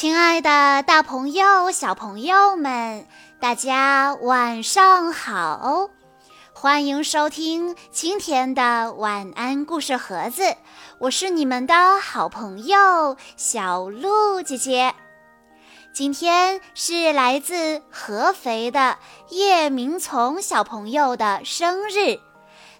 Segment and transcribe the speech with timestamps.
[0.00, 3.06] 亲爱的，大朋友、小朋友们，
[3.38, 5.90] 大家晚上好！
[6.54, 10.56] 欢迎收听今天的晚安故事盒子，
[11.00, 14.94] 我是你们的好朋友小鹿姐姐。
[15.92, 18.96] 今天是来自合肥的
[19.28, 22.18] 叶明从小朋友的生日，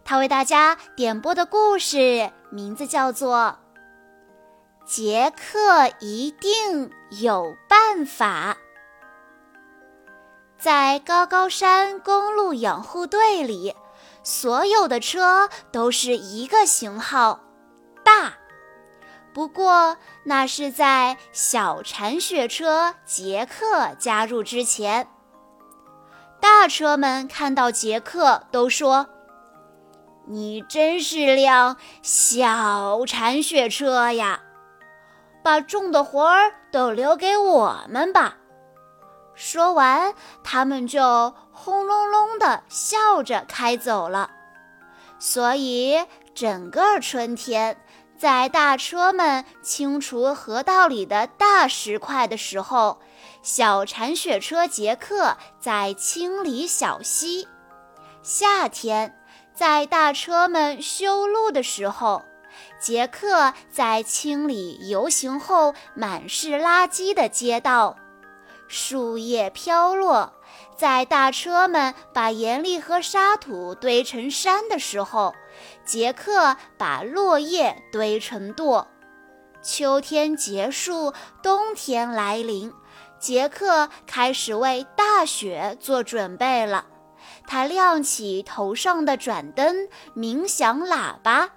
[0.07, 3.59] 他为大家点播的故事名字叫做。
[4.91, 8.57] 杰克一定有办法。
[10.59, 13.77] 在高高山公路养护队里，
[14.25, 17.39] 所有的车都是一个型号，
[18.03, 18.35] 大。
[19.33, 25.07] 不过那是在小铲雪车杰克加入之前。
[26.41, 29.07] 大车们看到杰克，都说
[30.27, 34.43] ：“你真是辆小铲雪车呀！”
[35.43, 38.37] 把重的活儿都留给我们吧。
[39.35, 40.15] 说完，
[40.45, 44.31] 他们就轰隆隆地笑着开走了。
[45.19, 47.79] 所以，整个春天，
[48.19, 53.01] 在大车们清除河道里的大石块的时候，
[53.43, 57.47] 小铲雪车杰克在清理小溪；
[58.23, 59.19] 夏天，
[59.55, 62.23] 在大车们修路的时候。
[62.81, 67.97] 杰克在清理游行后满是垃圾的街道，
[68.69, 70.33] 树叶飘落，
[70.77, 75.35] 在大车们把盐粒和沙土堆成山的时候，
[75.85, 78.87] 杰克把落叶堆成垛。
[79.63, 82.73] 秋天结束，冬天来临，
[83.19, 86.87] 杰克开始为大雪做准备了。
[87.47, 91.51] 他亮起头上的转灯，鸣响喇叭。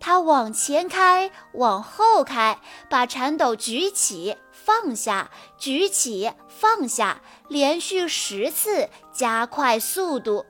[0.00, 10.46] 他往前开，往后开，把铲斗举起放下，举起放下，连续十次，加快速度，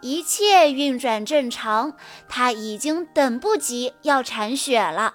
[0.00, 1.94] 一切运转正常。
[2.28, 5.14] 他已经等不及要铲雪了，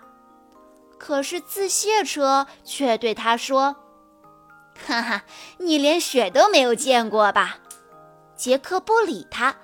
[0.97, 3.77] 可是自卸车却对他说
[4.85, 5.23] ：“哈哈，
[5.59, 7.59] 你连雪都没有见过吧？”
[8.35, 9.55] 杰克不理他，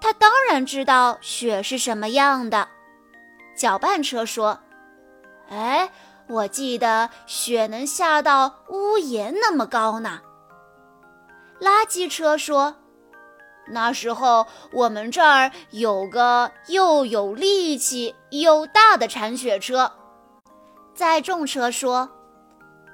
[0.00, 2.68] 他当然知道雪是什么样的。
[3.58, 4.60] 搅拌车说
[5.50, 5.90] ：“哎，
[6.28, 10.20] 我记得雪能下到屋檐那么高呢。”
[11.60, 12.76] 垃圾车说
[13.70, 19.90] ：“那时候我们这儿有个又有力气又大的铲雪车。”
[20.94, 22.08] 载重车说：“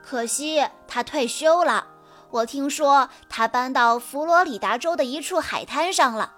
[0.03, 1.87] 可惜他退休了，
[2.31, 6.33] 我听说他搬到佛罗里达州的一处海滩上了。”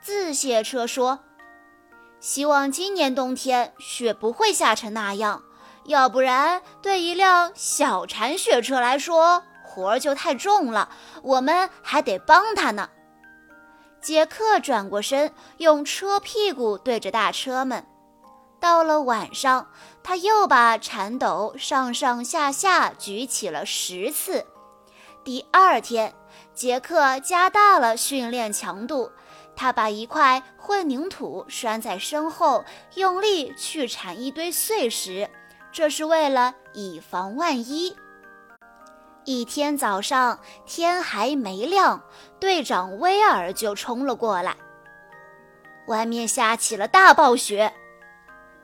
[0.00, 1.18] 自卸车说。
[2.22, 5.42] 希望今年冬天雪不会下成那样，
[5.86, 10.88] 要不然对一辆小铲雪车来说活儿就太重了，
[11.24, 12.88] 我们还得帮他呢。
[14.00, 17.84] 杰克转过身，用车屁股对着大车们。
[18.60, 19.66] 到了晚上，
[20.04, 24.46] 他又把铲斗上上下下举起了十次。
[25.24, 26.14] 第二天，
[26.54, 29.10] 杰克加大了训练强度。
[29.54, 32.64] 他把一块混凝土拴在身后，
[32.94, 35.28] 用力去铲一堆碎石，
[35.70, 37.96] 这是为了以防万一。
[39.24, 42.02] 一天早上，天还没亮，
[42.40, 44.56] 队长威尔就冲了过来。
[45.86, 47.72] 外面下起了大暴雪，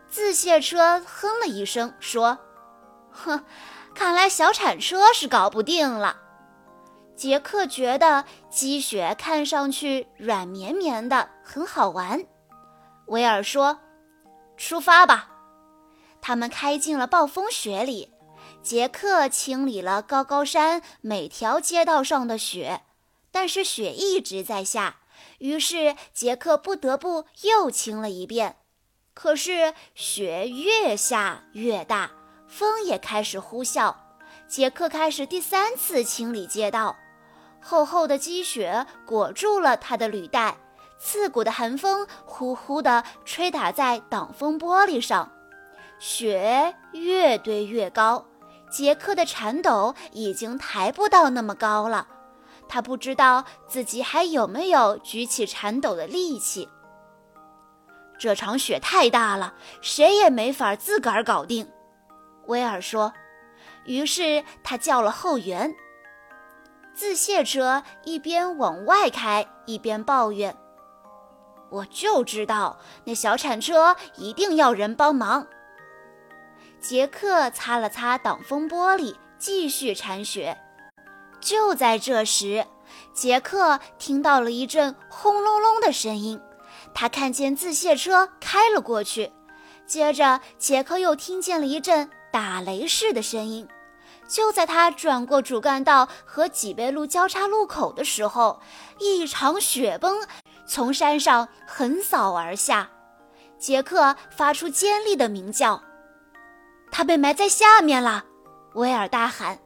[0.08, 2.38] 自卸车哼了一声说
[3.12, 3.44] ：“哼，
[3.94, 6.16] 看来小铲车是搞不定了。”
[7.18, 12.24] 杰克觉得积雪看上去软绵绵的，很好玩。
[13.06, 13.80] 威尔说
[14.56, 15.28] ：“出发吧！”
[16.22, 18.12] 他们开进了暴风雪里。
[18.62, 22.82] 杰克清理了高高山每条街道上的雪，
[23.32, 24.98] 但是雪一直在下，
[25.38, 28.58] 于是杰克不得不又清了一遍。
[29.12, 32.12] 可是雪越下越大，
[32.46, 33.92] 风也开始呼啸。
[34.46, 36.96] 杰克开始第三次清理街道。
[37.60, 40.56] 厚厚的积雪裹住了他的履带，
[40.98, 45.30] 刺骨的寒风呼呼地吹打在挡风玻璃上，
[45.98, 48.24] 雪越堆越高，
[48.70, 52.06] 杰克的铲斗已经抬不到那么高了，
[52.68, 56.68] 他不知道自己还有没有举起铲斗的力气。
[58.18, 61.70] 这场雪太大了，谁也没法自个儿搞定，
[62.46, 63.12] 威尔说。
[63.84, 65.74] 于是他叫了后援。
[66.98, 70.56] 自卸车一边往外开，一边抱怨
[71.70, 75.46] ：“我就知道那小铲车一定要人帮忙。”
[76.82, 80.58] 杰克擦了擦挡风玻璃，继续铲雪。
[81.40, 82.66] 就在这时，
[83.12, 86.40] 杰克听到了一阵轰隆隆的声音，
[86.92, 89.30] 他看见自卸车开了过去。
[89.86, 93.68] 接着，杰克又听见了一阵打雷似的声音。
[94.28, 98.60] 就在他转过主干道和脊背路交叉路口的时候，
[98.98, 100.24] 一场雪崩
[100.66, 102.90] 从山上横扫而下。
[103.58, 105.82] 杰克发出尖利的鸣叫，
[106.92, 108.26] 他被埋在下面了。
[108.74, 109.58] 威尔大喊：“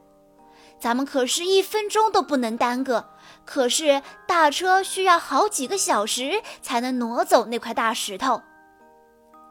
[0.79, 3.09] 咱们可是一分钟都不能耽搁。
[3.45, 8.41] 可是大车需要好几个小时才能挪走那块大石头。”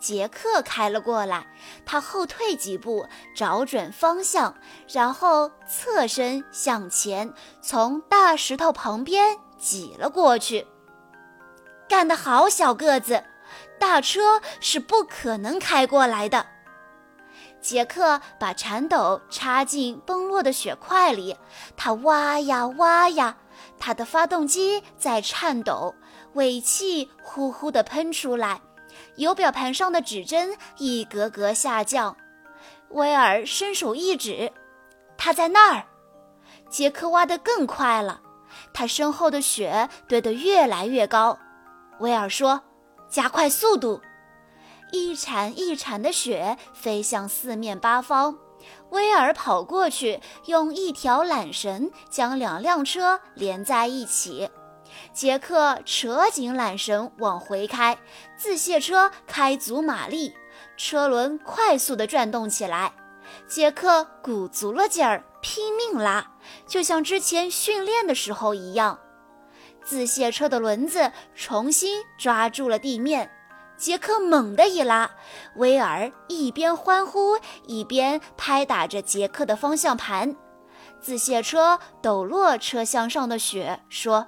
[0.02, 1.46] 杰克开了过来，
[1.86, 3.06] 他后退几步，
[3.36, 4.52] 找准方向，
[4.88, 7.32] 然后侧身向前，
[7.62, 10.66] 从大石头旁边挤了过去。
[11.88, 13.22] 干得好，小个子！
[13.78, 16.46] 大车是不可能开过来的。
[17.60, 21.36] 杰克把铲斗插进崩落的雪块里，
[21.76, 23.36] 他挖呀挖呀，
[23.78, 25.94] 他的发动机在颤抖，
[26.32, 28.60] 尾气呼呼地喷出来。
[29.16, 32.16] 油表盘上的指针一格格下降，
[32.90, 34.52] 威尔伸手一指，
[35.16, 35.84] 他在那儿。
[36.70, 38.22] 杰克挖得更快了，
[38.72, 41.38] 他身后的雪堆得越来越高。
[42.00, 42.62] 威尔说
[43.10, 44.00] ：“加快速度！”
[44.90, 48.38] 一铲一铲的雪飞向四面八方。
[48.90, 54.50] 威尔跑过去，用一条缆绳将两辆车连在一起。
[55.12, 57.98] 杰克扯紧缆绳往回开，
[58.34, 60.34] 自卸车开足马力，
[60.76, 62.92] 车轮快速地转动起来。
[63.46, 66.32] 杰克鼓足了劲儿，拼命拉，
[66.66, 68.98] 就像之前训练的时候一样。
[69.84, 73.30] 自卸车的轮子重新抓住了地面，
[73.76, 75.10] 杰克猛地一拉，
[75.56, 80.34] 威尔一边欢呼一边拍打着杰克的方向盘。
[81.00, 84.26] 自卸车抖落车厢上的雪，说。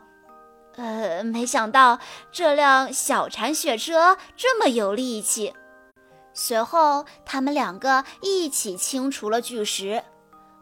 [0.76, 1.98] 呃，没想到
[2.32, 5.54] 这辆小铲雪车这么有力气。
[6.32, 10.02] 随后，他们两个一起清除了巨石。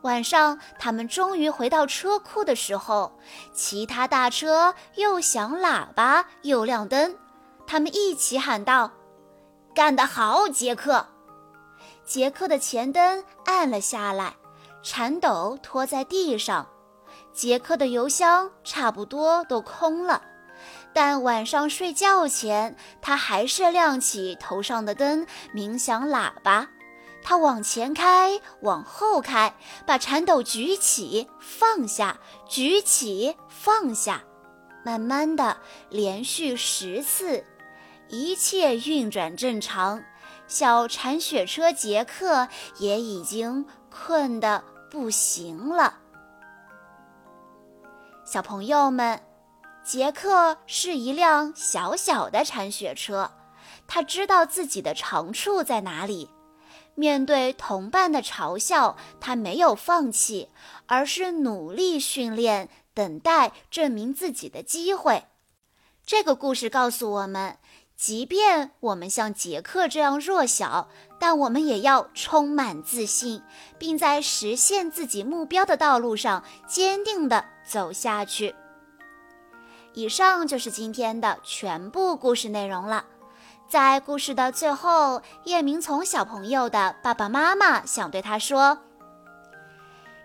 [0.03, 3.19] 晚上，他们终于回到车库的时候，
[3.55, 7.17] 其他大车又响喇叭又亮灯。
[7.67, 8.91] 他们一起喊道
[9.75, 11.07] ：“干得好，杰克！”
[12.05, 14.35] 杰克的前灯暗了下来，
[14.83, 16.67] 铲斗拖在地上。
[17.33, 20.23] 杰克的油箱差不多都空了，
[20.93, 26.69] 但晚上睡觉前，他还是亮起头上的灯，鸣响喇叭。
[27.25, 29.55] 他往前开，往后开，
[29.87, 32.19] 把铲斗举起放下，
[32.49, 34.23] 举起放下，
[34.85, 35.57] 慢慢的，
[35.89, 37.45] 连续十次，
[38.09, 40.03] 一切运转正常。
[40.49, 42.49] 小铲雪车杰克
[42.79, 46.02] 也已经困得不行了。
[48.33, 49.21] 小朋友们，
[49.85, 53.31] 杰克是一辆小小的铲雪车，
[53.87, 56.31] 他知道自己的长处在哪里。
[56.95, 60.49] 面对同伴的嘲笑，他没有放弃，
[60.87, 65.25] 而是努力训练，等待证明自己的机会。
[66.07, 67.59] 这个故事告诉我们。
[68.03, 70.89] 即便我们像杰克这样弱小，
[71.21, 73.41] 但我们也要充满自信，
[73.79, 78.57] 并在实现自己目标的道路上坚定地走下去。
[79.93, 83.05] 以上就是今天的全部故事内容了。
[83.69, 88.79] 在故事的最后，叶明从小朋友的爸爸妈妈想对他说：“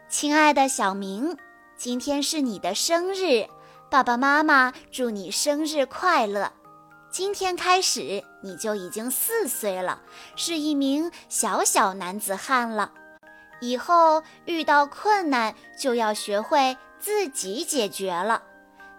[0.10, 1.38] 亲爱的小明，
[1.76, 3.46] 今天是你的生日，
[3.88, 6.52] 爸爸妈妈祝你生日快乐。”
[7.18, 10.00] 今天开始，你就已经四岁了，
[10.36, 12.92] 是一名小小男子汉了。
[13.60, 18.44] 以后遇到困难，就要学会自己解决了。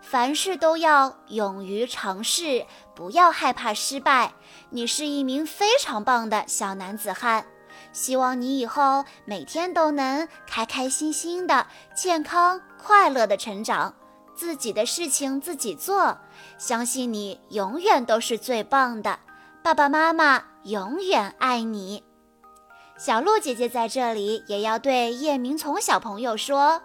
[0.00, 4.32] 凡事都要勇于尝试，不要害怕失败。
[4.70, 7.46] 你是一名非常棒的小男子汉，
[7.92, 13.94] 希望你以后每天都能开开心心的、健康快乐的成长。
[14.38, 16.16] 自己的事情自己做，
[16.59, 19.18] 相信你永远都是最棒的。
[19.64, 22.04] 爸爸妈妈永远爱你。
[22.97, 26.80] 小鹿姐姐在这里也要对叶明从小朋友说：“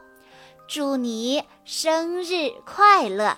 [0.68, 3.38] 祝你生日快乐！”